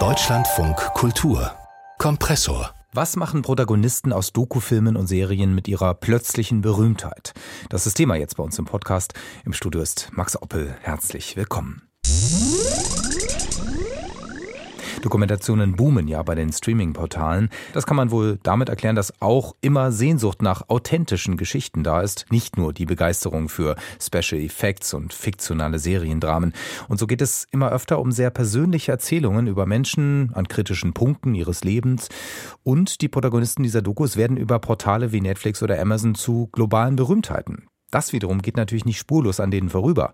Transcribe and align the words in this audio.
Deutschlandfunk 0.00 0.74
Kultur 0.94 1.52
Kompressor 1.98 2.74
was 2.92 3.14
machen 3.14 3.42
Protagonisten 3.42 4.12
aus 4.12 4.32
Dokufilmen 4.32 4.96
und 4.96 5.06
Serien 5.06 5.54
mit 5.54 5.68
ihrer 5.68 5.94
plötzlichen 5.94 6.60
Berühmtheit? 6.60 7.34
Das 7.68 7.86
ist 7.86 7.94
Thema 7.94 8.16
jetzt 8.16 8.36
bei 8.36 8.42
uns 8.42 8.58
im 8.58 8.64
Podcast. 8.64 9.14
Im 9.44 9.52
Studio 9.52 9.80
ist 9.80 10.08
Max 10.12 10.40
Oppel. 10.42 10.76
Herzlich 10.80 11.36
willkommen. 11.36 11.88
Dokumentationen 15.04 15.76
boomen 15.76 16.08
ja 16.08 16.22
bei 16.22 16.34
den 16.34 16.50
Streaming-Portalen. 16.50 17.50
Das 17.74 17.84
kann 17.84 17.96
man 17.96 18.10
wohl 18.10 18.38
damit 18.42 18.70
erklären, 18.70 18.96
dass 18.96 19.12
auch 19.20 19.54
immer 19.60 19.92
Sehnsucht 19.92 20.40
nach 20.40 20.70
authentischen 20.70 21.36
Geschichten 21.36 21.84
da 21.84 22.00
ist, 22.00 22.24
nicht 22.30 22.56
nur 22.56 22.72
die 22.72 22.86
Begeisterung 22.86 23.50
für 23.50 23.76
Special 24.00 24.40
Effects 24.40 24.94
und 24.94 25.12
fiktionale 25.12 25.78
Seriendramen. 25.78 26.54
Und 26.88 26.98
so 26.98 27.06
geht 27.06 27.20
es 27.20 27.46
immer 27.50 27.70
öfter 27.70 28.00
um 28.00 28.12
sehr 28.12 28.30
persönliche 28.30 28.92
Erzählungen 28.92 29.46
über 29.46 29.66
Menschen 29.66 30.30
an 30.32 30.48
kritischen 30.48 30.94
Punkten 30.94 31.34
ihres 31.34 31.64
Lebens. 31.64 32.08
Und 32.62 33.02
die 33.02 33.08
Protagonisten 33.08 33.62
dieser 33.62 33.82
Dokus 33.82 34.16
werden 34.16 34.38
über 34.38 34.58
Portale 34.58 35.12
wie 35.12 35.20
Netflix 35.20 35.62
oder 35.62 35.78
Amazon 35.78 36.14
zu 36.14 36.48
globalen 36.50 36.96
Berühmtheiten. 36.96 37.66
Das 37.94 38.12
wiederum 38.12 38.42
geht 38.42 38.56
natürlich 38.56 38.84
nicht 38.84 38.98
spurlos 38.98 39.38
an 39.38 39.52
denen 39.52 39.70
vorüber. 39.70 40.12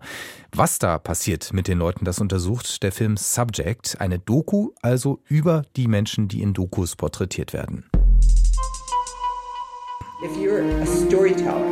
Was 0.51 0.77
da 0.77 0.99
passiert 0.99 1.51
mit 1.51 1.67
den 1.67 1.79
Leuten, 1.79 2.05
das 2.05 2.19
untersucht 2.19 2.83
der 2.83 2.91
Film 2.91 3.17
Subject, 3.17 3.99
eine 3.99 4.19
Doku 4.19 4.69
also 4.83 5.19
über 5.27 5.63
die 5.75 5.87
Menschen, 5.87 6.27
die 6.27 6.43
in 6.43 6.53
Dokus 6.53 6.95
porträtiert 6.95 7.53
werden. 7.53 7.85
If 10.23 10.37
you're 10.37 10.61
a 10.79 10.85
storyteller, 10.85 11.65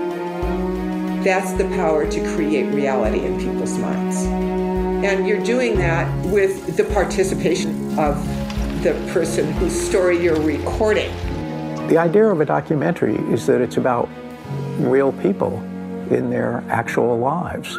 that's 1.23 1.55
the 1.59 1.66
power 1.76 2.09
to 2.09 2.20
create 2.36 2.73
reality 2.73 3.23
in 3.23 3.38
people's 3.38 3.78
minds. 3.78 4.26
And 5.05 5.28
you're 5.28 5.44
doing 5.44 5.78
that 5.78 6.08
with 6.26 6.76
the 6.76 6.86
participation 6.86 7.70
of 8.00 8.17
the 8.81 8.95
person 9.14 9.53
whose 9.59 9.80
story 9.80 10.17
you're 10.17 10.41
recording. 10.41 11.12
The 11.88 12.00
idea 12.00 12.25
of 12.25 12.41
a 12.41 12.45
documentary 12.45 13.17
is 13.31 13.45
that 13.45 13.62
it's 13.62 13.78
about 13.78 14.09
real 14.80 15.12
people 15.12 15.62
in 16.12 16.30
their 16.30 16.64
actual 16.70 17.18
lives. 17.18 17.78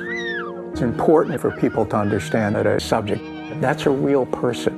It's 0.73 0.83
important 0.83 1.41
for 1.41 1.51
people 1.51 1.85
to 1.87 1.97
understand 1.97 2.55
that 2.55 2.67
a 2.67 2.79
subject, 2.79 3.23
that's 3.61 3.87
a 3.87 3.91
real 3.91 4.27
person. 4.27 4.75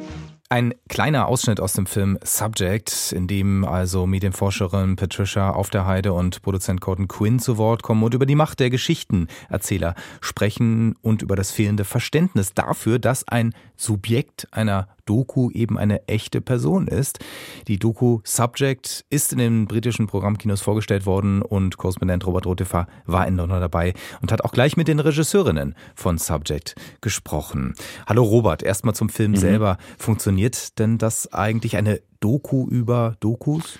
Ein 0.52 0.74
kleiner 0.90 1.28
Ausschnitt 1.28 1.60
aus 1.60 1.72
dem 1.72 1.86
Film 1.86 2.18
Subject, 2.22 3.12
in 3.12 3.26
dem 3.26 3.64
also 3.64 4.06
Medienforscherin 4.06 4.96
Patricia 4.96 5.50
auf 5.50 5.70
der 5.70 5.86
Heide 5.86 6.12
und 6.12 6.42
Produzent 6.42 6.82
Gordon 6.82 7.08
Quinn 7.08 7.38
zu 7.38 7.56
Wort 7.56 7.82
kommen 7.82 8.02
und 8.02 8.12
über 8.12 8.26
die 8.26 8.34
Macht 8.34 8.60
der 8.60 8.68
Geschichtenerzähler 8.68 9.94
sprechen 10.20 10.94
und 11.00 11.22
über 11.22 11.36
das 11.36 11.52
fehlende 11.52 11.84
Verständnis 11.84 12.52
dafür, 12.52 12.98
dass 12.98 13.26
ein 13.26 13.54
Subjekt 13.78 14.46
einer 14.50 14.88
Doku 15.04 15.50
eben 15.50 15.78
eine 15.78 16.06
echte 16.08 16.40
Person 16.40 16.88
ist. 16.88 17.18
Die 17.68 17.78
Doku 17.78 18.20
Subject 18.24 19.04
ist 19.10 19.32
in 19.32 19.38
den 19.38 19.66
britischen 19.66 20.06
Programmkinos 20.06 20.60
vorgestellt 20.60 21.06
worden 21.06 21.42
und 21.42 21.76
Korrespondent 21.76 22.26
Robert 22.26 22.46
Rotefer 22.46 22.86
war 23.06 23.26
in 23.26 23.36
London 23.36 23.60
dabei 23.60 23.94
und 24.20 24.32
hat 24.32 24.44
auch 24.44 24.52
gleich 24.52 24.76
mit 24.76 24.88
den 24.88 25.00
Regisseurinnen 25.00 25.74
von 25.94 26.18
Subject 26.18 26.74
gesprochen. 27.00 27.74
Hallo 28.06 28.22
Robert, 28.22 28.62
erstmal 28.62 28.94
zum 28.94 29.08
Film 29.08 29.32
mhm. 29.32 29.36
selber. 29.36 29.78
Funktioniert 29.98 30.78
denn 30.78 30.98
das 30.98 31.32
eigentlich 31.32 31.76
eine 31.76 32.00
Doku 32.20 32.68
über 32.68 33.16
Dokus? 33.20 33.78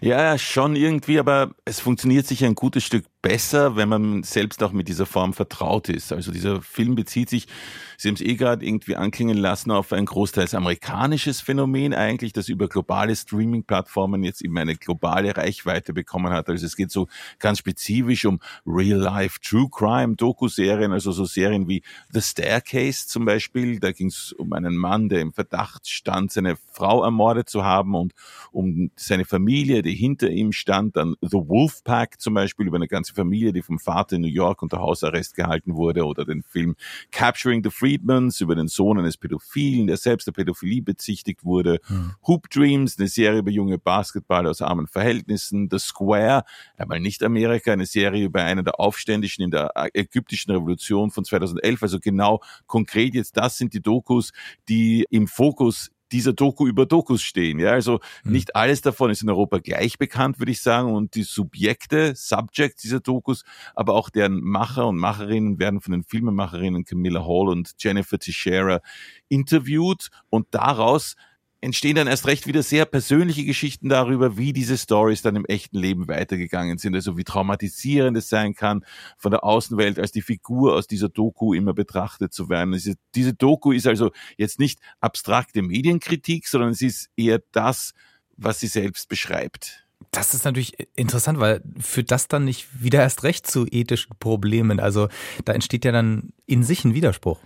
Ja, 0.00 0.36
schon 0.38 0.76
irgendwie, 0.76 1.18
aber 1.18 1.50
es 1.64 1.80
funktioniert 1.80 2.26
sicher 2.26 2.46
ein 2.46 2.54
gutes 2.54 2.84
Stück 2.84 3.04
besser, 3.24 3.74
wenn 3.74 3.88
man 3.88 4.22
selbst 4.22 4.62
auch 4.62 4.72
mit 4.72 4.86
dieser 4.86 5.06
Form 5.06 5.32
vertraut 5.32 5.88
ist. 5.88 6.12
Also 6.12 6.30
dieser 6.30 6.60
Film 6.60 6.94
bezieht 6.94 7.30
sich, 7.30 7.48
Sie 7.96 8.08
haben 8.08 8.16
es 8.16 8.20
eh 8.20 8.34
gerade 8.34 8.66
irgendwie 8.66 8.96
anklingen 8.96 9.36
lassen, 9.36 9.70
auf 9.70 9.92
ein 9.92 10.04
großteils 10.04 10.54
amerikanisches 10.54 11.40
Phänomen 11.40 11.94
eigentlich, 11.94 12.32
das 12.32 12.48
über 12.48 12.68
globale 12.68 13.14
Streaming-Plattformen 13.14 14.24
jetzt 14.24 14.42
eben 14.42 14.58
eine 14.58 14.76
globale 14.76 15.36
Reichweite 15.36 15.92
bekommen 15.92 16.32
hat. 16.32 16.48
Also 16.48 16.66
es 16.66 16.76
geht 16.76 16.90
so 16.90 17.08
ganz 17.38 17.58
spezifisch 17.58 18.24
um 18.24 18.40
Real-Life 18.66 19.38
True 19.40 19.68
Crime 19.70 20.16
Doku-Serien, 20.16 20.92
also 20.92 21.12
so 21.12 21.24
Serien 21.24 21.68
wie 21.68 21.82
The 22.10 22.20
Staircase 22.20 23.06
zum 23.06 23.24
Beispiel. 23.24 23.78
Da 23.78 23.92
ging 23.92 24.08
es 24.08 24.32
um 24.32 24.52
einen 24.52 24.76
Mann, 24.76 25.08
der 25.08 25.20
im 25.20 25.32
Verdacht 25.32 25.88
stand, 25.88 26.32
seine 26.32 26.56
Frau 26.72 27.04
ermordet 27.04 27.48
zu 27.48 27.64
haben 27.64 27.94
und 27.94 28.12
um 28.50 28.90
seine 28.96 29.24
Familie, 29.24 29.82
die 29.82 29.94
hinter 29.94 30.28
ihm 30.28 30.52
stand. 30.52 30.96
Dann 30.96 31.14
The 31.20 31.38
Wolf 31.38 31.84
Pack 31.84 32.20
zum 32.20 32.34
Beispiel 32.34 32.66
über 32.66 32.76
eine 32.76 32.88
ganze 32.88 33.13
Familie, 33.14 33.52
die 33.52 33.62
vom 33.62 33.78
Vater 33.78 34.16
in 34.16 34.22
New 34.22 34.28
York 34.28 34.62
unter 34.62 34.78
Hausarrest 34.78 35.34
gehalten 35.34 35.74
wurde, 35.74 36.04
oder 36.04 36.24
den 36.24 36.42
Film 36.42 36.76
Capturing 37.10 37.62
the 37.62 37.70
Freedmans 37.70 38.40
über 38.40 38.54
den 38.54 38.68
Sohn 38.68 38.98
eines 38.98 39.16
Pädophilen, 39.16 39.86
der 39.86 39.96
selbst 39.96 40.26
der 40.26 40.32
Pädophilie 40.32 40.82
bezichtigt 40.82 41.44
wurde, 41.44 41.80
hm. 41.86 42.12
Hoop 42.26 42.50
Dreams, 42.50 42.98
eine 42.98 43.08
Serie 43.08 43.40
über 43.40 43.50
junge 43.50 43.78
Basketballer 43.78 44.50
aus 44.50 44.62
armen 44.62 44.86
Verhältnissen, 44.86 45.68
The 45.70 45.78
Square, 45.78 46.44
einmal 46.76 47.00
nicht 47.00 47.22
Amerika, 47.22 47.72
eine 47.72 47.86
Serie 47.86 48.24
über 48.24 48.42
einen 48.42 48.64
der 48.64 48.80
Aufständischen 48.80 49.44
in 49.44 49.50
der 49.50 49.72
ägyptischen 49.94 50.52
Revolution 50.52 51.10
von 51.10 51.24
2011, 51.24 51.82
also 51.82 52.00
genau 52.00 52.40
konkret 52.66 53.14
jetzt, 53.14 53.36
das 53.36 53.56
sind 53.56 53.72
die 53.74 53.80
Dokus, 53.80 54.32
die 54.68 55.06
im 55.10 55.26
Fokus 55.26 55.90
dieser 56.14 56.32
Doku 56.32 56.68
über 56.68 56.86
Dokus 56.86 57.22
stehen. 57.22 57.58
Ja, 57.58 57.72
also 57.72 57.98
mhm. 58.22 58.32
nicht 58.32 58.54
alles 58.54 58.80
davon 58.80 59.10
ist 59.10 59.22
in 59.22 59.28
Europa 59.28 59.58
gleich 59.58 59.98
bekannt, 59.98 60.38
würde 60.38 60.52
ich 60.52 60.62
sagen. 60.62 60.94
Und 60.94 61.16
die 61.16 61.24
Subjekte, 61.24 62.14
Subjects 62.14 62.82
dieser 62.82 63.00
Dokus, 63.00 63.42
aber 63.74 63.94
auch 63.94 64.10
deren 64.10 64.40
Macher 64.40 64.86
und 64.86 64.96
Macherinnen 64.96 65.58
werden 65.58 65.80
von 65.80 65.90
den 65.90 66.04
Filmemacherinnen 66.04 66.84
Camilla 66.84 67.26
Hall 67.26 67.48
und 67.48 67.72
Jennifer 67.78 68.18
Teixeira 68.18 68.80
interviewt 69.28 70.10
und 70.30 70.46
daraus 70.52 71.16
entstehen 71.64 71.96
dann 71.96 72.06
erst 72.06 72.26
recht 72.26 72.46
wieder 72.46 72.62
sehr 72.62 72.84
persönliche 72.84 73.44
Geschichten 73.44 73.88
darüber, 73.88 74.36
wie 74.36 74.52
diese 74.52 74.76
Stories 74.76 75.22
dann 75.22 75.34
im 75.34 75.46
echten 75.46 75.78
Leben 75.78 76.08
weitergegangen 76.08 76.76
sind. 76.78 76.94
Also 76.94 77.16
wie 77.16 77.24
traumatisierend 77.24 78.16
es 78.18 78.28
sein 78.28 78.54
kann, 78.54 78.84
von 79.16 79.30
der 79.30 79.44
Außenwelt 79.44 79.98
als 79.98 80.12
die 80.12 80.22
Figur 80.22 80.74
aus 80.74 80.86
dieser 80.86 81.08
Doku 81.08 81.54
immer 81.54 81.72
betrachtet 81.72 82.34
zu 82.34 82.48
werden. 82.50 82.72
Diese, 82.72 82.94
diese 83.14 83.32
Doku 83.32 83.72
ist 83.72 83.86
also 83.86 84.12
jetzt 84.36 84.60
nicht 84.60 84.78
abstrakte 85.00 85.62
Medienkritik, 85.62 86.46
sondern 86.46 86.70
es 86.70 86.82
ist 86.82 87.08
eher 87.16 87.40
das, 87.52 87.94
was 88.36 88.60
sie 88.60 88.66
selbst 88.66 89.08
beschreibt. 89.08 89.86
Das 90.10 90.34
ist 90.34 90.44
natürlich 90.44 90.74
interessant, 90.94 91.40
weil 91.40 91.62
führt 91.80 92.10
das 92.10 92.28
dann 92.28 92.44
nicht 92.44 92.82
wieder 92.82 93.00
erst 93.00 93.24
recht 93.24 93.46
zu 93.46 93.66
ethischen 93.66 94.16
Problemen? 94.18 94.80
Also 94.80 95.08
da 95.44 95.54
entsteht 95.54 95.84
ja 95.84 95.92
dann 95.92 96.34
in 96.46 96.62
sich 96.62 96.84
ein 96.84 96.94
Widerspruch. 96.94 97.40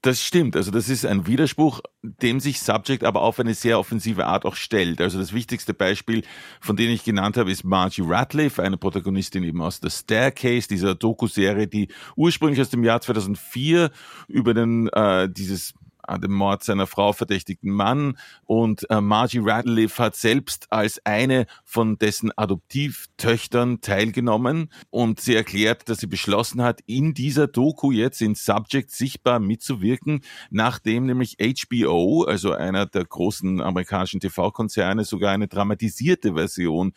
Das 0.00 0.22
stimmt. 0.22 0.54
Also 0.54 0.70
das 0.70 0.88
ist 0.88 1.04
ein 1.04 1.26
Widerspruch, 1.26 1.80
dem 2.02 2.38
sich 2.38 2.60
Subject 2.60 3.02
aber 3.02 3.22
auf 3.22 3.40
eine 3.40 3.54
sehr 3.54 3.80
offensive 3.80 4.26
Art 4.26 4.44
auch 4.44 4.54
stellt. 4.54 5.00
Also 5.00 5.18
das 5.18 5.32
wichtigste 5.32 5.74
Beispiel, 5.74 6.22
von 6.60 6.76
dem 6.76 6.90
ich 6.90 7.02
genannt 7.02 7.36
habe, 7.36 7.50
ist 7.50 7.64
Margie 7.64 8.02
Ratliff, 8.04 8.60
eine 8.60 8.76
Protagonistin 8.76 9.42
eben 9.42 9.60
aus 9.60 9.80
The 9.82 9.90
Staircase, 9.90 10.68
dieser 10.68 10.94
Doku-Serie, 10.94 11.66
die 11.66 11.88
ursprünglich 12.14 12.60
aus 12.60 12.70
dem 12.70 12.84
Jahr 12.84 13.00
2004 13.00 13.90
über 14.28 14.54
den 14.54 14.88
äh, 14.90 15.28
dieses 15.28 15.74
dem 16.16 16.32
Mord 16.32 16.64
seiner 16.64 16.86
Frau 16.86 17.12
verdächtigten 17.12 17.70
Mann. 17.70 18.16
Und 18.44 18.88
äh, 18.90 19.00
Margie 19.00 19.40
Radcliffe 19.42 20.02
hat 20.02 20.16
selbst 20.16 20.66
als 20.70 21.04
eine 21.04 21.46
von 21.64 21.98
dessen 21.98 22.32
Adoptivtöchtern 22.36 23.80
teilgenommen. 23.80 24.72
Und 24.90 25.20
sie 25.20 25.34
erklärt, 25.34 25.88
dass 25.88 25.98
sie 25.98 26.06
beschlossen 26.06 26.62
hat, 26.62 26.80
in 26.86 27.12
dieser 27.12 27.46
Doku 27.46 27.92
jetzt 27.92 28.22
in 28.22 28.34
Subject 28.34 28.90
sichtbar 28.90 29.40
mitzuwirken, 29.40 30.22
nachdem 30.50 31.06
nämlich 31.06 31.36
HBO, 31.38 32.24
also 32.24 32.52
einer 32.52 32.86
der 32.86 33.04
großen 33.04 33.60
amerikanischen 33.60 34.20
TV-Konzerne, 34.20 35.04
sogar 35.04 35.32
eine 35.32 35.48
dramatisierte 35.48 36.34
Version 36.34 36.92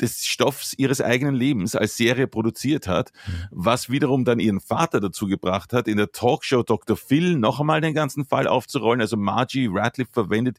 des 0.00 0.24
Stoffs 0.26 0.74
ihres 0.76 1.00
eigenen 1.00 1.34
Lebens 1.34 1.76
als 1.76 1.96
Serie 1.96 2.26
produziert 2.26 2.88
hat, 2.88 3.12
mhm. 3.26 3.32
was 3.50 3.90
wiederum 3.90 4.24
dann 4.24 4.40
ihren 4.40 4.60
Vater 4.60 5.00
dazu 5.00 5.26
gebracht 5.26 5.72
hat, 5.72 5.88
in 5.88 5.96
der 5.96 6.12
Talkshow 6.12 6.62
Dr. 6.62 6.96
Phil 6.96 7.36
noch 7.36 7.60
einmal 7.60 7.80
den 7.80 7.94
ganzen 7.94 8.24
Fall 8.24 8.46
aufzurollen. 8.46 9.00
Also 9.00 9.16
Margie 9.16 9.68
Radcliffe 9.70 10.12
verwendet 10.12 10.58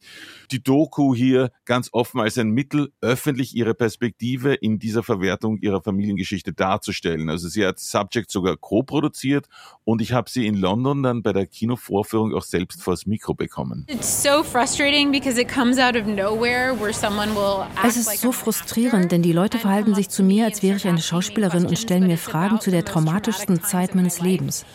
die 0.51 0.61
Doku 0.61 1.15
hier 1.15 1.51
ganz 1.65 1.89
offen 1.91 2.19
als 2.21 2.37
ein 2.37 2.51
Mittel, 2.51 2.91
öffentlich 3.01 3.55
ihre 3.55 3.73
Perspektive 3.73 4.53
in 4.53 4.79
dieser 4.79 5.03
Verwertung 5.03 5.57
ihrer 5.57 5.81
Familiengeschichte 5.81 6.53
darzustellen. 6.53 7.29
Also 7.29 7.47
sie 7.47 7.65
hat 7.65 7.79
Subject 7.79 8.29
sogar 8.29 8.57
co-produziert 8.57 9.47
und 9.83 10.01
ich 10.01 10.13
habe 10.13 10.29
sie 10.29 10.45
in 10.45 10.55
London 10.55 11.03
dann 11.03 11.23
bei 11.23 11.33
der 11.33 11.47
Kinovorführung 11.47 12.33
auch 12.33 12.43
selbst 12.43 12.83
vors 12.83 13.05
Mikro 13.05 13.33
bekommen. 13.33 13.85
It's 13.89 14.23
so 14.23 14.43
frustrating 14.43 15.11
because 15.11 15.39
it 15.39 15.47
comes 15.47 15.77
out 15.77 15.95
of 15.95 16.05
nowhere 16.05 16.79
where 16.79 16.93
someone 16.93 17.33
will 17.35 17.65
Es 17.83 17.97
ist 17.97 18.21
so 18.21 18.31
frustrierend, 18.31 19.11
denn 19.11 19.21
die 19.21 19.30
Die 19.31 19.37
Leute 19.37 19.59
verhalten 19.59 19.95
sich 19.95 20.09
zu 20.09 20.23
mir, 20.23 20.43
als 20.43 20.61
wäre 20.61 20.75
ich 20.75 20.85
eine 20.89 21.01
Schauspielerin 21.01 21.65
und 21.65 21.79
stellen 21.79 22.05
mir 22.05 22.17
Fragen 22.17 22.59
zu 22.59 22.69
der 22.69 22.83
traumatischsten 22.83 23.63
Zeit 23.63 23.95
meines 23.95 24.19
Lebens. 24.19 24.65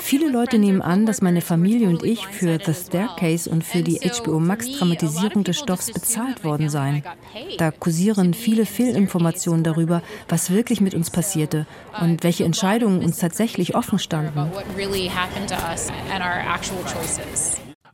Viele 0.00 0.30
Leute 0.30 0.58
nehmen 0.58 0.80
an, 0.80 1.04
dass 1.04 1.20
meine 1.20 1.42
Familie 1.42 1.90
und 1.90 2.02
ich 2.02 2.26
für 2.26 2.58
The 2.64 2.72
Staircase 2.72 3.50
und 3.50 3.64
für 3.64 3.82
die 3.82 4.00
HBO 4.00 4.40
Max 4.40 4.72
Dramatisierung 4.72 5.44
des 5.44 5.58
Stoffs 5.58 5.92
bezahlt 5.92 6.42
worden 6.42 6.70
seien. 6.70 7.02
Da 7.58 7.70
kursieren 7.70 8.32
viele 8.32 8.64
Fehlinformationen 8.64 9.62
darüber, 9.62 10.00
was 10.26 10.48
wirklich 10.48 10.80
mit 10.80 10.94
uns 10.94 11.10
passierte 11.10 11.66
und 12.00 12.24
welche 12.24 12.44
Entscheidungen 12.44 13.04
uns 13.04 13.18
tatsächlich 13.18 13.74
offen 13.74 13.98
standen. 13.98 14.50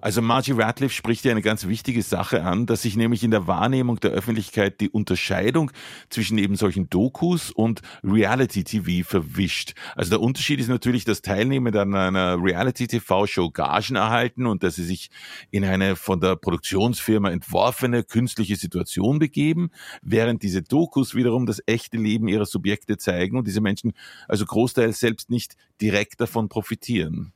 Also 0.05 0.21
Margie 0.21 0.53
Radcliffe 0.53 0.93
spricht 0.93 1.23
hier 1.23 1.31
eine 1.31 1.41
ganz 1.41 1.67
wichtige 1.67 2.03
Sache 2.03 2.45
an, 2.45 2.67
dass 2.67 2.83
sich 2.83 2.95
nämlich 2.95 3.25
in 3.25 3.31
der 3.31 3.47
Wahrnehmung 3.47 4.01
der 4.01 4.11
Öffentlichkeit 4.11 4.83
die 4.83 4.91
Unterscheidung 4.91 5.71
zwischen 6.11 6.37
eben 6.37 6.57
solchen 6.57 6.91
Dokus 6.91 7.51
und 7.51 7.81
Reality-TV 8.03 9.09
verwischt. 9.09 9.73
Also 9.97 10.11
der 10.11 10.21
Unterschied 10.21 10.61
ist 10.61 10.69
natürlich, 10.69 11.07
dass 11.07 11.23
Teilnehmer 11.23 11.75
an 11.77 11.95
einer 11.95 12.37
Reality-TV-Show 12.39 13.49
Gagen 13.49 13.97
erhalten 13.97 14.45
und 14.45 14.63
dass 14.63 14.75
sie 14.75 14.85
sich 14.85 15.09
in 15.51 15.65
eine 15.65 15.97
von 15.97 16.21
der 16.21 16.37
Produktionsfirma 16.37 17.31
entworfene 17.31 18.05
künstliche 18.05 18.57
Situation 18.57 19.19
begeben, 19.19 19.71
während 20.03 20.43
diese 20.43 20.61
Dokus 20.61 21.15
wiederum 21.15 21.47
das 21.47 21.63
echte 21.65 21.97
Leben 21.97 22.29
ihrer 22.29 22.45
Subjekte 22.45 22.99
zeigen 22.99 23.39
und 23.39 23.47
diese 23.47 23.63
Menschen 23.63 23.95
also 24.29 24.45
großteils 24.45 25.01
selbst 25.01 25.31
nicht 25.31 25.57
direkt 25.81 26.21
davon 26.21 26.51
profitieren. 26.51 27.33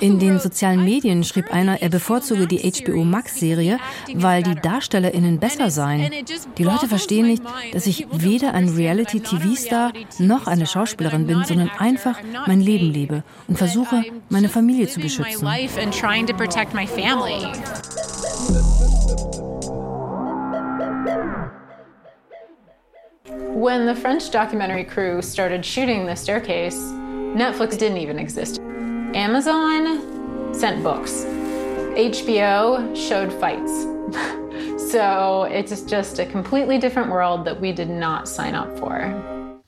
In 0.00 0.18
den 0.18 0.38
sozialen 0.38 0.84
Medien 0.84 1.24
schrieb 1.24 1.52
einer, 1.52 1.82
er 1.82 1.90
bevorzuge 1.90 2.46
die 2.46 2.58
HBO 2.58 3.04
Max-Serie, 3.04 3.78
weil 4.14 4.42
die 4.42 4.54
DarstellerInnen 4.54 5.38
besser 5.38 5.70
seien. 5.70 6.10
Die 6.56 6.64
Leute 6.64 6.88
verstehen 6.88 7.26
nicht, 7.26 7.42
dass 7.72 7.86
ich 7.86 8.06
weder 8.10 8.54
ein 8.54 8.68
Reality-TV-Star 8.68 9.92
noch 10.18 10.46
eine 10.46 10.66
Schauspielerin 10.66 11.26
bin, 11.26 11.44
sondern 11.44 11.70
einfach 11.78 12.18
mein 12.46 12.60
Leben 12.60 12.92
lebe 12.92 13.24
und 13.46 13.58
versuche, 13.58 14.04
meine 14.28 14.48
Familie 14.48 14.88
zu 14.88 15.00
beschützen. 15.00 15.46
When 23.52 23.86
the 23.86 23.94
French 23.94 24.30
documentary 24.30 24.84
crew 24.84 25.20
started 25.20 25.66
shooting 25.66 26.06
The 26.06 26.16
Staircase, 26.16 26.76
Netflix 27.34 27.76
didn't 27.76 27.98
even 27.98 28.18
exist. 28.18 28.60
Amazon 29.14 30.54
sent 30.54 30.82
books. 30.84 31.24
HBO 31.96 32.94
showed 32.94 33.32
fights. 33.32 33.82
so 34.92 35.44
it's 35.44 35.82
just 35.82 36.18
a 36.20 36.26
completely 36.26 36.78
different 36.78 37.10
world 37.10 37.44
that 37.44 37.60
we 37.60 37.72
did 37.72 37.90
not 37.90 38.28
sign 38.28 38.54
up 38.54 38.78
for. 38.78 39.12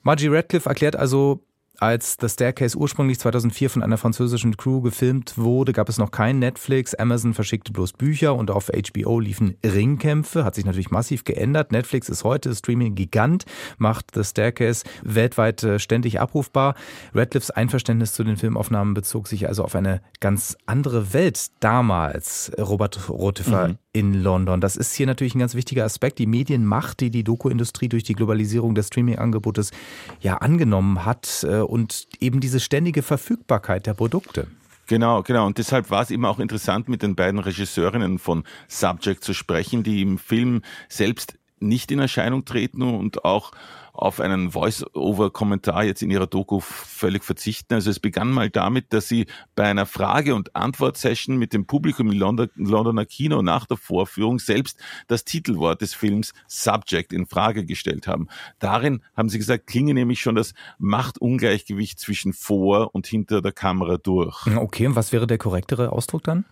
Margie 0.03 0.29
Radcliffe 0.29 0.65
erklärt 0.65 0.95
also, 0.95 1.41
als 1.83 2.15
The 2.19 2.29
Staircase 2.29 2.77
ursprünglich 2.77 3.19
2004 3.19 3.69
von 3.69 3.83
einer 3.83 3.97
französischen 3.97 4.55
Crew 4.55 4.81
gefilmt 4.81 5.37
wurde, 5.37 5.73
gab 5.73 5.89
es 5.89 5.97
noch 5.97 6.11
kein 6.11 6.39
Netflix. 6.39 6.95
Amazon 6.95 7.33
verschickte 7.33 7.73
bloß 7.73 7.93
Bücher 7.93 8.35
und 8.35 8.51
auf 8.51 8.69
HBO 8.69 9.19
liefen 9.19 9.57
Ringkämpfe. 9.65 10.45
Hat 10.45 10.55
sich 10.55 10.63
natürlich 10.63 10.91
massiv 10.91 11.25
geändert. 11.25 11.73
Netflix 11.73 12.07
ist 12.07 12.23
heute 12.23 12.55
Streaming-Gigant, 12.55 13.45
macht 13.77 14.11
The 14.15 14.23
Staircase 14.23 14.85
weltweit 15.03 15.61
äh, 15.63 15.77
ständig 15.77 16.21
abrufbar. 16.21 16.75
Radcliffes 17.13 17.51
Einverständnis 17.51 18.13
zu 18.13 18.23
den 18.23 18.37
Filmaufnahmen 18.37 18.93
bezog 18.93 19.27
sich 19.27 19.49
also 19.49 19.65
auf 19.65 19.75
eine 19.75 20.01
ganz 20.21 20.55
andere 20.65 21.13
Welt 21.13 21.47
damals. 21.59 22.51
Robert 22.57 23.09
Rotifer 23.09 23.67
mhm 23.67 23.82
in 23.93 24.15
London. 24.15 24.59
Das 24.59 24.75
ist 24.75 24.93
hier 24.95 25.05
natürlich 25.05 25.35
ein 25.35 25.39
ganz 25.39 25.53
wichtiger 25.53 25.85
Aspekt. 25.85 26.17
Die 26.17 26.25
Medienmacht, 26.25 26.99
die 26.99 27.11
die 27.11 27.23
Doku-Industrie 27.23 27.87
durch 27.87 28.03
die 28.03 28.15
Globalisierung 28.15 28.73
des 28.73 28.87
Streaming-Angebotes 28.87 29.71
ja 30.19 30.37
angenommen 30.37 31.05
hat 31.05 31.45
äh, 31.47 31.59
und 31.59 32.07
eben 32.19 32.39
diese 32.39 32.59
ständige 32.59 33.03
Verfügbarkeit 33.03 33.85
der 33.85 33.93
Produkte. 33.93 34.47
Genau, 34.87 35.21
genau. 35.21 35.45
Und 35.45 35.59
deshalb 35.59 35.91
war 35.91 36.01
es 36.01 36.11
eben 36.11 36.25
auch 36.25 36.39
interessant, 36.39 36.89
mit 36.89 37.03
den 37.03 37.15
beiden 37.15 37.39
Regisseurinnen 37.39 38.19
von 38.19 38.43
Subject 38.67 39.23
zu 39.23 39.33
sprechen, 39.33 39.83
die 39.83 40.01
im 40.01 40.17
Film 40.17 40.61
selbst 40.89 41.37
nicht 41.59 41.91
in 41.91 41.99
Erscheinung 41.99 42.43
treten 42.43 42.81
und 42.81 43.23
auch 43.23 43.51
auf 43.93 44.19
einen 44.19 44.51
Voice-Over-Kommentar 44.51 45.83
jetzt 45.83 46.01
in 46.01 46.09
ihrer 46.09 46.25
Doku 46.25 46.59
völlig 46.59 47.23
verzichten. 47.23 47.75
Also 47.75 47.91
es 47.91 47.99
begann 47.99 48.31
mal 48.31 48.49
damit, 48.49 48.91
dass 48.91 49.07
sie 49.07 49.27
bei 49.55 49.65
einer 49.65 49.85
Frage- 49.85 50.33
und 50.33 50.55
Antwort-Session 50.55 51.37
mit 51.37 51.53
dem 51.53 51.67
Publikum 51.67 52.11
im 52.11 52.17
Londoner 52.17 53.05
Kino 53.05 53.43
nach 53.43 53.67
der 53.67 53.77
Vorführung 53.77 54.39
selbst 54.39 54.79
das 55.07 55.25
Titelwort 55.25 55.81
des 55.81 55.93
Films 55.93 56.33
Subject 56.47 57.13
in 57.13 57.27
Frage 57.27 57.65
gestellt 57.65 58.07
haben. 58.07 58.27
Darin 58.57 59.01
haben 59.15 59.29
sie 59.29 59.37
gesagt, 59.37 59.67
klinge 59.67 59.93
nämlich 59.93 60.21
schon 60.21 60.35
das 60.35 60.53
Machtungleichgewicht 60.79 61.99
zwischen 61.99 62.33
vor 62.33 62.95
und 62.95 63.05
hinter 63.05 63.41
der 63.41 63.51
Kamera 63.51 63.97
durch. 63.97 64.47
Okay, 64.55 64.87
und 64.87 64.95
was 64.95 65.11
wäre 65.11 65.27
der 65.27 65.37
korrektere 65.37 65.91
Ausdruck 65.91 66.23
dann? 66.23 66.45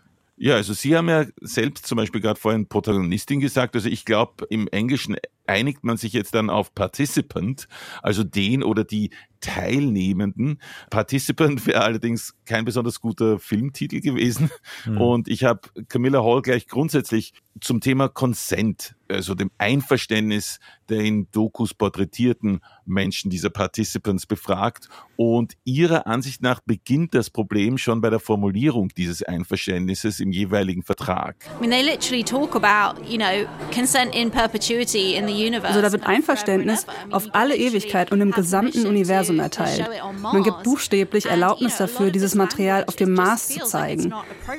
Ja, 0.44 0.56
also 0.56 0.74
Sie 0.74 0.98
haben 0.98 1.08
ja 1.08 1.26
selbst 1.40 1.86
zum 1.86 1.98
Beispiel 1.98 2.20
gerade 2.20 2.40
vorhin 2.40 2.68
Protagonistin 2.68 3.40
gesagt. 3.42 3.76
Also 3.76 3.88
ich 3.90 4.06
glaube, 4.06 4.48
im 4.50 4.68
Englischen 4.70 5.16
einigt 5.46 5.84
man 5.84 5.98
sich 5.98 6.14
jetzt 6.14 6.34
dann 6.34 6.50
auf 6.50 6.74
Participant, 6.74 7.68
also 8.02 8.24
den 8.24 8.64
oder 8.64 8.84
die 8.84 9.12
Teilnehmenden. 9.42 10.62
Participant 10.90 11.66
wäre 11.66 11.82
allerdings 11.82 12.34
kein 12.46 12.66
besonders 12.66 13.02
guter 13.02 13.40
Filmtitel 13.40 14.00
gewesen. 14.00 14.50
Mhm. 14.86 14.98
Und 14.98 15.28
ich 15.28 15.44
habe 15.44 15.62
Camilla 15.90 16.24
Hall 16.24 16.42
gleich 16.42 16.68
grundsätzlich 16.68 17.34
zum 17.60 17.82
Thema 17.82 18.08
Consent, 18.08 18.96
also 19.10 19.36
dem 19.36 19.52
Einverständnis 19.58 20.60
der 20.90 21.00
in 21.00 21.28
Dokus 21.32 21.74
porträtierten 21.74 22.60
Menschen 22.86 23.32
dieser 23.32 23.50
Participants 23.50 24.26
befragt. 24.26 24.90
Und 25.16 25.54
ihrer 25.64 26.06
Ansicht 26.06 26.42
nach 26.42 26.60
beginnt 26.60 27.14
das 27.14 27.30
Problem 27.30 27.78
schon 27.78 28.02
bei 28.02 28.10
der 28.10 28.20
Formulierung 28.20 28.90
dieses 28.90 29.24
Einverständnisses 29.24 30.20
im 30.20 30.32
jeweiligen 30.32 30.84
Vertrag. 30.84 31.36
I 31.46 31.62
mean, 31.62 31.72
they 31.72 31.82
literally 31.82 32.24
talk 32.24 32.56
about, 32.56 33.02
you 33.08 33.18
know, 33.18 33.48
consent 33.74 34.14
in 34.14 34.32
perpetuity 34.32 35.16
in 35.16 35.28
the 35.28 35.42
also 35.64 35.82
da 35.82 35.92
wird 35.92 36.06
Einverständnis 36.06 36.86
auf 37.10 37.28
alle 37.34 37.56
Ewigkeit 37.56 38.12
und 38.12 38.22
im 38.22 38.32
gesamten 38.32 38.86
Universum 38.86 39.31
erteilt. 39.40 39.90
Man 40.22 40.44
gibt 40.44 40.64
buchstäblich 40.64 41.26
Erlaubnis 41.26 41.78
dafür, 41.78 42.12
dieses 42.12 42.36
Material 42.36 42.86
auf 42.88 42.96
dem 42.96 43.14
Mars 43.14 43.48
zu 43.48 43.60
zeigen. 43.64 44.14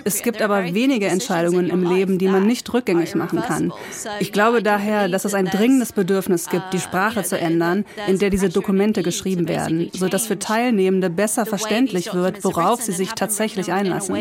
Es 0.04 0.22
gibt 0.22 0.42
aber 0.42 0.74
wenige 0.74 1.06
Entscheidungen 1.06 1.68
im 1.68 1.82
Leben, 1.82 2.18
die 2.18 2.28
man 2.28 2.46
nicht 2.46 2.72
rückgängig 2.72 3.14
machen 3.14 3.42
kann. 3.42 3.72
Ich 4.20 4.32
glaube 4.32 4.62
daher, 4.62 5.08
dass 5.08 5.24
es 5.24 5.34
ein 5.34 5.46
dringendes 5.46 5.92
Bedürfnis 5.92 6.48
gibt, 6.48 6.72
die 6.72 6.80
Sprache 6.80 7.22
zu 7.22 7.38
ändern, 7.38 7.84
in 8.06 8.18
der 8.18 8.30
diese 8.30 8.48
Dokumente 8.48 9.02
geschrieben 9.02 9.48
werden, 9.48 9.90
sodass 9.92 10.26
für 10.26 10.38
Teilnehmende 10.38 11.10
besser 11.10 11.46
verständlich 11.46 12.14
wird, 12.14 12.44
worauf 12.44 12.82
sie 12.82 12.92
sich 12.92 13.12
tatsächlich 13.12 13.72
einlassen. 13.72 14.16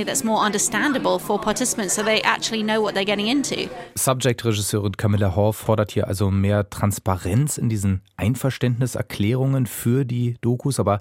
Subject-Regisseurin 3.95 4.97
Camilla 4.97 5.35
Horf 5.35 5.57
fordert 5.57 5.91
hier 5.91 6.07
also 6.07 6.31
mehr 6.31 6.69
Transparenz 6.69 7.57
in 7.57 7.69
diesen 7.69 8.01
Einverständniserklärungen 8.17 9.65
für 9.65 10.05
die 10.05 10.35
Dokus. 10.41 10.79
Aber 10.79 10.99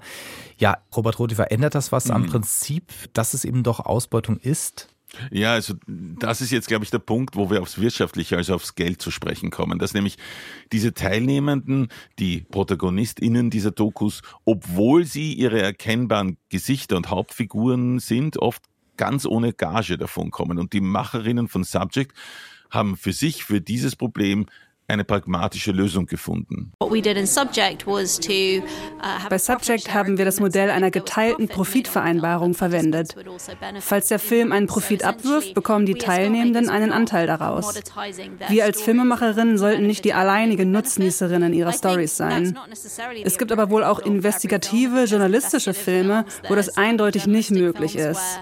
ja, 0.57 0.77
Robert 0.95 1.19
Rothi, 1.19 1.35
verändert 1.35 1.75
das 1.75 1.91
was 1.91 2.05
mhm. 2.05 2.11
am 2.11 2.25
Prinzip, 2.27 2.91
dass 3.13 3.33
es 3.33 3.45
eben 3.45 3.63
doch 3.63 3.79
Ausbeutung 3.79 4.37
ist? 4.37 4.87
Ja, 5.29 5.53
also 5.53 5.73
das 5.87 6.41
ist 6.41 6.51
jetzt, 6.51 6.67
glaube 6.67 6.85
ich, 6.85 6.91
der 6.91 6.99
Punkt, 6.99 7.35
wo 7.35 7.49
wir 7.49 7.61
aufs 7.61 7.79
Wirtschaftliche, 7.79 8.37
also 8.37 8.55
aufs 8.55 8.75
Geld 8.75 9.01
zu 9.01 9.11
sprechen 9.11 9.49
kommen. 9.49 9.77
Dass 9.77 9.93
nämlich 9.93 10.17
diese 10.71 10.93
Teilnehmenden, 10.93 11.89
die 12.17 12.45
ProtagonistInnen 12.49 13.49
dieser 13.49 13.71
Dokus, 13.71 14.21
obwohl 14.45 15.05
sie 15.05 15.33
ihre 15.33 15.61
erkennbaren 15.61 16.37
Gesichter 16.49 16.95
und 16.95 17.09
Hauptfiguren 17.09 17.99
sind, 17.99 18.37
oft 18.37 18.63
ganz 18.95 19.25
ohne 19.25 19.53
Gage 19.53 19.97
davon 19.97 20.31
kommen. 20.31 20.59
Und 20.59 20.73
die 20.73 20.81
Macherinnen 20.81 21.47
von 21.47 21.63
Subject 21.63 22.13
haben 22.69 22.95
für 22.95 23.13
sich, 23.13 23.43
für 23.43 23.59
dieses 23.59 23.95
Problem 23.95 24.45
eine 24.87 25.03
pragmatische 25.03 25.71
Lösung 25.71 26.05
gefunden. 26.05 26.73
Uh, 26.81 26.89
Bei 29.29 29.37
Subject 29.37 29.93
haben 29.93 30.17
wir 30.17 30.25
das 30.25 30.39
Modell 30.39 30.69
einer 30.69 30.91
geteilten 30.91 31.47
Profitvereinbarung 31.47 32.53
verwendet. 32.53 33.15
Also 33.17 33.51
Falls 33.79 34.07
der 34.09 34.19
Film 34.19 34.51
einen 34.51 34.67
Profit 34.67 35.03
abwirft, 35.03 35.53
bekommen 35.53 35.85
die 35.85 35.95
Teilnehmenden 35.95 36.69
einen 36.69 36.91
Anteil 36.91 37.27
daraus. 37.27 37.73
Wir 38.49 38.65
als 38.65 38.81
Filmemacherinnen 38.81 39.57
sollten 39.57 39.87
nicht 39.87 40.03
die 40.03 40.13
alleinigen 40.13 40.71
Nutznießerinnen 40.71 41.53
ihrer 41.53 41.73
Stories 41.73 42.17
sein. 42.17 42.57
Es 43.23 43.37
gibt 43.37 43.51
aber 43.51 43.69
wohl 43.69 43.83
auch 43.83 43.99
investigative, 43.99 45.05
journalistische 45.05 45.73
Filme, 45.73 46.25
wo 46.49 46.55
das 46.55 46.77
eindeutig 46.77 47.27
nicht 47.27 47.51
möglich 47.51 47.95
ist. 47.95 48.39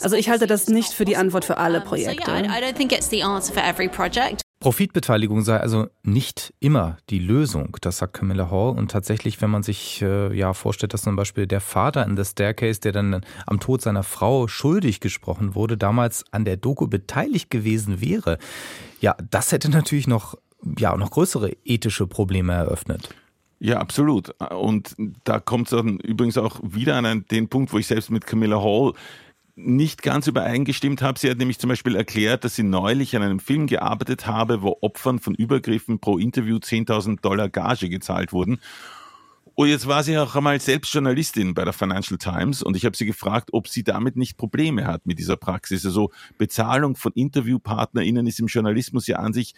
Also 0.00 0.16
ich 0.16 0.30
halte 0.30 0.46
das 0.46 0.68
nicht 0.68 0.92
für 0.92 1.04
die 1.04 1.16
Antwort 1.16 1.44
für 1.44 1.56
alle 1.56 1.80
Projekte. 1.80 2.30
Profitbeteiligung 4.60 5.42
sei 5.42 5.58
also 5.58 5.86
nicht 6.02 6.52
immer 6.58 6.96
die 7.10 7.20
Lösung, 7.20 7.76
das 7.80 7.98
sagt 7.98 8.14
Camilla 8.14 8.50
Hall. 8.50 8.76
Und 8.76 8.90
tatsächlich, 8.90 9.40
wenn 9.40 9.50
man 9.50 9.62
sich 9.62 10.02
äh, 10.02 10.36
ja 10.36 10.52
vorstellt, 10.52 10.94
dass 10.94 11.02
zum 11.02 11.14
Beispiel 11.14 11.46
der 11.46 11.60
Vater 11.60 12.04
in 12.04 12.16
The 12.16 12.24
Staircase, 12.24 12.80
der 12.80 12.92
dann 12.92 13.20
am 13.46 13.60
Tod 13.60 13.82
seiner 13.82 14.02
Frau 14.02 14.48
schuldig 14.48 14.98
gesprochen 15.00 15.54
wurde, 15.54 15.76
damals 15.76 16.24
an 16.32 16.44
der 16.44 16.56
Doku 16.56 16.88
beteiligt 16.88 17.50
gewesen 17.50 18.00
wäre, 18.00 18.38
ja, 19.00 19.16
das 19.30 19.52
hätte 19.52 19.70
natürlich 19.70 20.08
noch 20.08 20.36
ja 20.76 20.96
noch 20.96 21.10
größere 21.10 21.52
ethische 21.64 22.06
Probleme 22.06 22.52
eröffnet. 22.52 23.14
Ja, 23.60 23.78
absolut. 23.78 24.30
Und 24.52 24.94
da 25.24 25.40
kommt 25.40 25.66
es 25.66 25.70
dann 25.70 25.98
übrigens 25.98 26.38
auch 26.38 26.60
wieder 26.62 26.96
an 26.96 27.24
den 27.30 27.48
Punkt, 27.48 27.72
wo 27.72 27.78
ich 27.78 27.88
selbst 27.88 28.10
mit 28.10 28.24
Camilla 28.24 28.62
Hall 28.62 28.92
nicht 29.58 30.02
ganz 30.02 30.28
übereingestimmt 30.28 31.02
habe. 31.02 31.18
Sie 31.18 31.28
hat 31.28 31.38
nämlich 31.38 31.58
zum 31.58 31.68
Beispiel 31.68 31.96
erklärt, 31.96 32.44
dass 32.44 32.54
sie 32.54 32.62
neulich 32.62 33.16
an 33.16 33.22
einem 33.22 33.40
Film 33.40 33.66
gearbeitet 33.66 34.26
habe, 34.26 34.62
wo 34.62 34.78
Opfern 34.80 35.18
von 35.18 35.34
Übergriffen 35.34 35.98
pro 35.98 36.16
Interview 36.16 36.56
10.000 36.56 37.20
Dollar 37.20 37.48
Gage 37.48 37.88
gezahlt 37.88 38.32
wurden. 38.32 38.60
Und 39.56 39.66
jetzt 39.66 39.88
war 39.88 40.04
sie 40.04 40.16
auch 40.16 40.36
einmal 40.36 40.60
selbst 40.60 40.94
Journalistin 40.94 41.54
bei 41.54 41.64
der 41.64 41.72
Financial 41.72 42.16
Times 42.16 42.62
und 42.62 42.76
ich 42.76 42.84
habe 42.84 42.96
sie 42.96 43.06
gefragt, 43.06 43.48
ob 43.52 43.66
sie 43.66 43.82
damit 43.82 44.14
nicht 44.14 44.36
Probleme 44.36 44.86
hat 44.86 45.04
mit 45.04 45.18
dieser 45.18 45.36
Praxis. 45.36 45.84
Also 45.84 46.12
Bezahlung 46.38 46.94
von 46.94 47.10
InterviewpartnerInnen 47.12 48.28
ist 48.28 48.38
im 48.38 48.46
Journalismus 48.46 49.08
ja 49.08 49.16
an 49.16 49.32
sich 49.32 49.54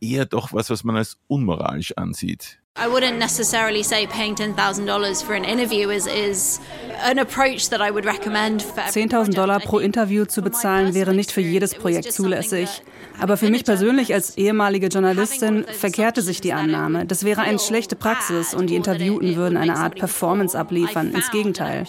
eher 0.00 0.26
doch 0.26 0.52
was, 0.52 0.68
was 0.68 0.82
man 0.82 0.96
als 0.96 1.18
unmoralisch 1.28 1.96
ansieht. 1.96 2.58
I 2.78 2.88
wouldn't 2.88 3.18
necessarily 3.18 3.82
say 3.82 4.06
paying 4.06 4.34
$10,000 4.34 5.24
for 5.24 5.34
an 5.34 5.44
interview 5.44 5.88
is, 5.88 6.06
is 6.06 6.60
an 7.02 7.18
approach 7.18 7.70
that 7.70 7.80
I 7.80 7.90
would 7.90 8.04
recommend 8.04 8.62
for 8.62 8.82
10.000 8.82 9.34
Dollar 9.34 9.60
pro 9.60 9.78
Interview 9.78 10.26
zu 10.26 10.42
bezahlen 10.42 10.92
wäre 10.92 11.14
nicht 11.14 11.32
für 11.32 11.40
jedes 11.40 11.74
Projekt 11.74 12.12
zulässig. 12.12 12.82
Aber 13.18 13.38
für 13.38 13.48
mich 13.48 13.64
persönlich 13.64 14.12
als 14.12 14.36
ehemalige 14.36 14.88
Journalistin 14.88 15.64
verkehrte 15.64 16.20
sich 16.20 16.42
die 16.42 16.52
Annahme, 16.52 17.06
das 17.06 17.24
wäre 17.24 17.40
eine 17.40 17.58
schlechte 17.58 17.96
Praxis 17.96 18.52
und 18.52 18.68
die 18.68 18.76
Interviewten 18.76 19.36
würden 19.36 19.56
eine 19.56 19.76
Art 19.76 19.94
Performance 19.94 20.58
abliefern. 20.58 21.14
Ins 21.14 21.30
Gegenteil. 21.30 21.86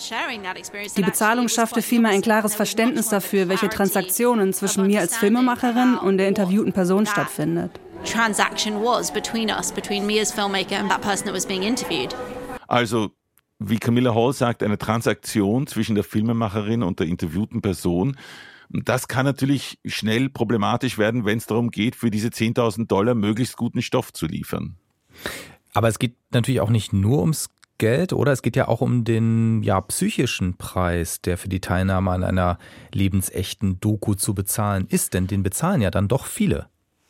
Die 0.96 1.02
Bezahlung 1.02 1.50
schaffte 1.50 1.82
vielmehr 1.82 2.12
ein 2.12 2.22
klares 2.22 2.56
Verständnis 2.56 3.10
dafür, 3.10 3.50
welche 3.50 3.68
Transaktionen 3.68 4.54
zwischen 4.54 4.88
mir 4.88 5.02
als 5.02 5.18
Filmemacherin 5.18 5.98
und 5.98 6.18
der 6.18 6.30
interviewten 6.30 6.72
Person 6.72 7.06
stattfindet 7.06 7.72
transaction 8.04 8.82
was 8.84 9.12
between 9.12 9.50
us, 9.50 9.72
between 9.72 10.06
me 10.06 10.20
as 10.20 10.32
filmmaker 10.32 10.76
and 10.76 10.90
that 10.90 11.02
person 11.02 11.26
that 11.26 11.34
was 11.34 11.46
being 11.46 11.64
interviewed. 11.64 12.16
Also, 12.68 13.12
wie 13.60 13.78
Camilla 13.78 14.14
Hall 14.14 14.34
sagt, 14.34 14.64
eine 14.64 14.78
Transaktion 14.78 15.68
zwischen 15.68 15.96
der 15.96 16.04
Filmemacherin 16.04 16.84
und 16.84 17.00
der 17.00 17.08
interviewten 17.08 17.62
Person. 17.62 18.18
Das 18.70 19.08
kann 19.08 19.26
natürlich 19.26 19.80
schnell 19.86 20.30
problematisch 20.30 20.98
werden, 20.98 21.26
wenn 21.26 21.38
es 21.38 21.46
darum 21.46 21.72
geht, 21.72 21.96
für 21.96 22.12
diese 22.12 22.28
10.000 22.28 22.88
Dollar 22.88 23.16
möglichst 23.16 23.56
guten 23.56 23.82
Stoff 23.82 24.12
zu 24.12 24.26
liefern. 24.26 24.76
Aber 25.74 25.88
es 25.88 26.00
geht 26.00 26.16
natürlich 26.32 26.60
auch 26.60 26.70
nicht 26.70 26.92
nur 26.92 27.20
ums 27.20 27.50
Geld, 27.78 28.12
oder? 28.12 28.32
Es 28.32 28.42
geht 28.42 28.56
ja 28.56 28.68
auch 28.68 28.82
um 28.82 29.04
den 29.04 29.62
ja, 29.64 29.80
psychischen 29.82 30.58
Preis, 30.58 31.22
der 31.22 31.38
für 31.38 31.50
die 31.50 31.62
Teilnahme 31.62 32.12
an 32.12 32.24
einer 32.24 32.58
lebensechten 32.92 33.80
Doku 33.80 34.16
zu 34.16 34.34
bezahlen 34.34 34.88
ist. 34.90 35.14
Denn 35.14 35.28
den 35.28 35.44
bezahlen 35.44 35.82
ja 35.82 35.92
dann 35.92 36.08
doch 36.08 36.26
viele. 36.26 36.68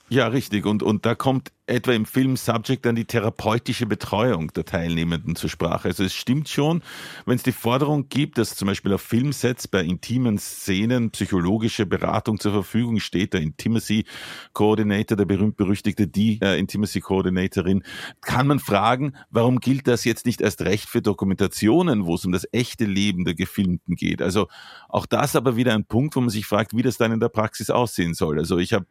Ja, 0.10 0.28
richtig. 0.28 0.66
Und, 0.66 0.84
und 0.84 1.06
da 1.06 1.16
kommt 1.16 1.52
etwa 1.68 1.92
im 1.92 2.06
Film 2.06 2.38
Subject 2.38 2.86
dann 2.86 2.96
die 2.96 3.06
therapeutische 3.06 3.86
Betreuung 3.86 4.52
der 4.54 4.66
Teilnehmenden 4.66 5.36
zur 5.36 5.50
Sprache. 5.50 5.90
Also 5.90 6.04
es 6.04 6.14
stimmt 6.14 6.50
schon, 6.50 6.82
wenn 7.26 7.36
es 7.36 7.44
die 7.44 7.52
Forderung 7.52 8.08
gibt, 8.10 8.38
dass 8.38 8.56
zum 8.56 8.68
Beispiel 8.68 8.94
auf 8.94 9.02
Filmsets 9.02 9.68
bei 9.68 9.82
intimen 9.82 10.38
Szenen 10.38 11.12
psychologische 11.12 11.86
Beratung 11.86 12.40
zur 12.40 12.54
Verfügung 12.54 13.00
steht, 13.00 13.34
der 13.34 13.42
Intimacy 13.42 14.06
Coordinator, 14.54 15.18
der 15.18 15.26
berühmt-berüchtigte 15.26 16.08
die 16.08 16.40
äh, 16.42 16.58
Intimacy 16.58 17.02
Coordinatorin, 17.02 17.84
kann 18.22 18.48
man 18.48 18.60
fragen, 18.60 19.14
warum 19.30 19.60
gilt 19.60 19.88
das 19.88 20.06
jetzt 20.06 20.26
nicht 20.26 20.40
erst 20.40 20.62
recht 20.62 20.88
für 20.88 21.02
Dokumentationen, 21.02 22.06
wo 22.06 22.16
es 22.16 22.26
um 22.26 22.32
das 22.32 22.48
echte 22.54 22.86
Leben 22.86 23.26
der 23.26 23.36
Gefilmten 23.36 23.96
geht? 23.96 24.22
Also 24.22 24.48
auch 24.88 25.06
das 25.06 25.36
aber 25.36 25.58
wieder 25.58 25.74
ein 25.74 25.86
Punkt, 25.86 26.16
wo 26.16 26.22
man 26.22 26.30
sich 26.30 26.46
fragt, 26.46 26.76
wie 26.76 26.82
das 26.82 26.98
dann 26.98 27.12
in 27.12 27.20
der 27.20 27.30
Praxis 27.30 27.70
aussehen 27.70 28.14
soll. 28.14 28.40
Also 28.40 28.58
ich 28.58 28.72
habe 28.72 28.86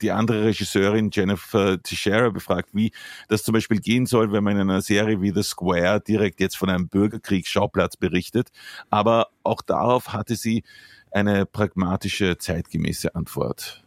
die 0.00 0.12
andere 0.12 0.44
Regisseurin 0.44 1.10
Jennifer 1.12 1.82
Teixeira 2.04 2.30
befragt, 2.30 2.70
wie 2.72 2.92
das 3.28 3.42
zum 3.42 3.52
Beispiel 3.52 3.80
gehen 3.80 4.06
soll, 4.06 4.32
wenn 4.32 4.44
man 4.44 4.54
in 4.54 4.62
einer 4.62 4.82
Serie 4.82 5.20
wie 5.20 5.32
The 5.32 5.42
Square 5.42 6.00
direkt 6.00 6.40
jetzt 6.40 6.56
von 6.56 6.68
einem 6.68 6.88
Bürgerkriegsschauplatz 6.88 7.96
berichtet. 7.96 8.48
Aber 8.90 9.28
auch 9.42 9.62
darauf 9.62 10.12
hatte 10.12 10.36
sie 10.36 10.62
eine 11.10 11.46
pragmatische, 11.46 12.38
zeitgemäße 12.38 13.14
Antwort. 13.14 13.84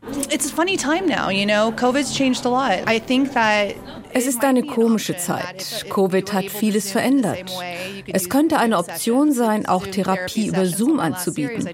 Es 4.17 4.25
ist 4.25 4.43
eine 4.43 4.63
komische 4.63 5.15
Zeit. 5.15 5.85
Covid 5.91 6.33
hat 6.33 6.45
vieles 6.45 6.91
verändert. 6.91 7.53
Es 8.07 8.29
könnte 8.29 8.57
eine 8.57 8.79
Option 8.79 9.31
sein, 9.31 9.67
auch 9.67 9.85
Therapie 9.85 10.47
über 10.47 10.65
Zoom 10.65 10.99
anzubieten. 10.99 11.69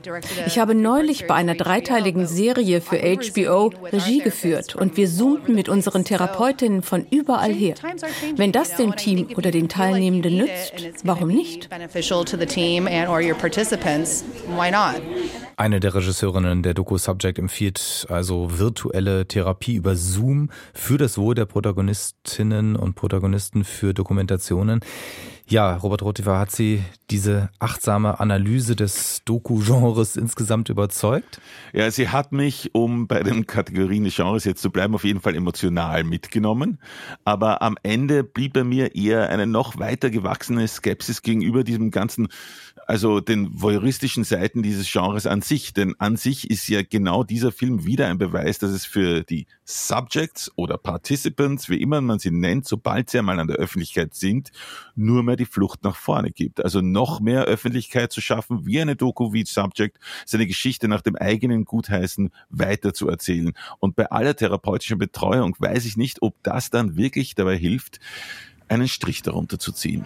Ich 0.46 0.60
habe 0.60 0.76
neulich 0.76 1.26
bei 1.26 1.36
einer 1.36 1.56
dreiteiligen 1.56 2.28
Serie 2.28 2.82
für 2.82 2.98
HBO 2.98 3.72
Regie 3.94 4.20
geführt 4.20 4.76
und 4.76 4.98
wir 4.98 5.08
zoomten 5.08 5.56
mit 5.56 5.70
unseren 5.70 6.04
Therapeutinnen 6.04 6.82
von 6.82 7.08
überall 7.10 7.54
her. 7.54 7.76
Wenn 8.36 8.52
das 8.52 8.76
dem 8.76 8.98
Team 8.98 9.30
oder 9.38 9.50
den 9.50 9.70
Teilnehmenden 9.70 10.36
nützt, 10.36 10.74
warum 11.04 11.30
nicht? 11.30 11.70
Eine 15.64 15.80
der 15.80 15.96
Regisseurinnen 15.96 16.62
der 16.62 16.74
Doku 16.74 16.98
Subject 16.98 17.40
empfiehlt 17.40 18.06
also 18.10 18.60
virtuelle 18.60 19.26
Therapie 19.26 19.76
über 19.76 19.96
Zoom 19.96 20.50
für 20.74 20.98
das 20.98 21.18
Wohl 21.18 21.36
der 21.36 21.46
Protagonistinnen 21.46 22.76
und 22.76 22.96
Protagonisten 22.96 23.64
für 23.64 23.94
Dokumentationen. 23.94 24.82
Ja, 25.48 25.76
Robert 25.76 26.02
Rotifer, 26.02 26.38
hat 26.38 26.52
Sie 26.52 26.84
diese 27.10 27.50
achtsame 27.60 28.20
Analyse 28.20 28.76
des 28.76 29.22
Doku-Genres 29.24 30.18
insgesamt 30.18 30.68
überzeugt? 30.68 31.40
Ja, 31.74 31.92
sie 31.92 32.10
hat 32.10 32.32
mich, 32.32 32.72
um 32.74 33.08
bei 33.08 33.24
den 33.24 33.46
Kategorien 33.46 34.04
des 34.04 34.16
Genres 34.16 34.46
jetzt 34.46 34.62
zu 34.62 34.70
bleiben, 34.70 34.96
auf 34.96 35.04
jeden 35.04 35.22
Fall 35.22 35.36
emotional 35.36 36.04
mitgenommen. 36.04 36.80
Aber 37.24 37.62
am 37.62 37.78
Ende 37.84 38.24
blieb 38.24 38.54
bei 38.54 38.64
mir 38.64 38.96
eher 38.96 39.30
eine 39.30 39.46
noch 39.46 39.80
weiter 39.80 40.10
gewachsene 40.10 40.68
Skepsis 40.68 41.22
gegenüber 41.22 41.64
diesem 41.64 41.92
ganzen 41.92 42.28
also 42.94 43.22
den 43.22 43.60
voyeuristischen 43.60 44.24
Seiten 44.24 44.62
dieses 44.62 44.92
Genres 44.92 45.26
an 45.26 45.42
sich. 45.42 45.74
Denn 45.74 45.96
an 45.98 46.16
sich 46.16 46.52
ist 46.52 46.68
ja 46.68 46.84
genau 46.88 47.24
dieser 47.24 47.52
Film 47.52 47.86
wieder 47.86 48.06
ein 48.06 48.20
Beweis, 48.20 48.60
dass 48.60 48.70
es 48.70 48.86
für 48.86 49.24
die 49.24 49.48
Subjects 49.66 50.52
oder 50.58 50.78
Participants, 50.78 51.70
wie 51.70 51.82
immer 51.82 52.02
man 52.02 52.20
sie 52.20 52.30
nennt, 52.30 52.68
sobald 52.68 53.10
sie 53.10 53.18
einmal 53.18 53.40
an 53.40 53.48
der 53.48 53.58
Öffentlichkeit 53.58 54.14
sind, 54.14 54.52
nur 54.94 55.24
mehr 55.24 55.38
die 55.38 55.46
Flucht 55.46 55.84
nach 55.84 55.96
vorne 55.96 56.30
gibt. 56.30 56.64
Also 56.64 56.82
noch 56.82 57.20
mehr 57.20 57.46
Öffentlichkeit 57.46 58.12
zu 58.12 58.22
schaffen, 58.22 58.68
wie 58.68 58.80
eine 58.80 58.96
Doku 58.96 59.34
wie 59.34 59.44
Subject, 59.44 59.98
seine 60.28 60.46
Geschichte 60.46 60.88
nach 60.88 61.02
dem 61.02 61.16
eigenen 61.16 61.66
Gutheißen 61.66 62.30
weiter 62.52 62.94
zu 62.94 63.10
erzählen. 63.10 63.54
Und 63.80 63.96
bei 63.96 64.12
aller 64.12 64.36
therapeutischen 64.36 65.00
Betreuung 65.00 65.56
weiß 65.58 65.86
ich 65.86 65.98
nicht, 65.98 66.22
ob 66.22 66.36
das 66.44 66.70
dann 66.70 66.96
wirklich 66.96 67.34
dabei 67.34 67.58
hilft, 67.58 68.00
einen 68.68 68.88
Strich 68.88 69.24
darunter 69.24 69.58
zu 69.58 69.72
ziehen. 69.72 70.06